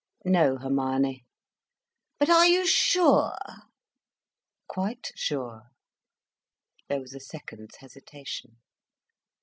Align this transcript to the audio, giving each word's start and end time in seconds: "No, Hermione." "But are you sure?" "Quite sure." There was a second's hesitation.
"No, 0.25 0.57
Hermione." 0.57 1.27
"But 2.17 2.27
are 2.27 2.47
you 2.47 2.65
sure?" 2.65 3.37
"Quite 4.67 5.11
sure." 5.13 5.67
There 6.89 6.99
was 7.01 7.13
a 7.13 7.19
second's 7.19 7.75
hesitation. 7.75 8.57